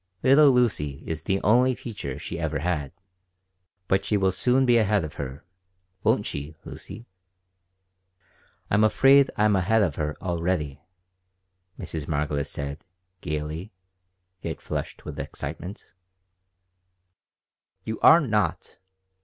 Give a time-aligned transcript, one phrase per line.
[0.23, 2.91] Little Lucy is the only teacher she ever had.
[3.87, 5.45] But she will soon be ahead of her.
[6.03, 7.05] Won't she, Lucy?"
[8.71, 10.81] "I'm afraid I am ahead of her already,"
[11.79, 12.07] Mrs.
[12.07, 12.83] Margolis said,
[13.21, 13.73] gaily,
[14.41, 15.93] yet flushed with excitement
[17.83, 18.79] "You are not!"